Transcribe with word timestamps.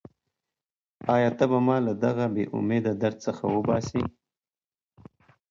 ایا 1.13 1.29
ته 1.37 1.45
به 1.51 1.59
ما 1.65 1.77
له 1.85 1.93
دغه 2.03 2.25
بېامیده 2.35 2.93
درد 3.01 3.17
څخه 3.25 3.43
وباسې؟ 3.55 4.01